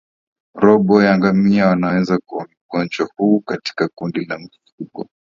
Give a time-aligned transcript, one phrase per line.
[0.55, 5.07] Robo ya ngamia wanaweza kuugua ugonjwa huu katika kundi la mifugo